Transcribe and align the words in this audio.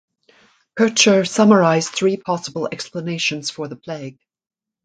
Kircher 0.75 1.25
summarised 1.25 1.89
three 1.89 2.17
possible 2.17 2.67
explanations 2.71 3.51
for 3.51 3.67
the 3.67 3.75
plague. 3.75 4.17